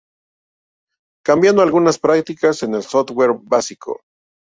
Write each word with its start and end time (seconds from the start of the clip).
Cambiando 1.23 1.61
algunas 1.61 1.99
prácticas 1.99 2.63
en 2.63 2.73
el 2.73 2.81
software 2.81 3.33
básico 3.39 4.01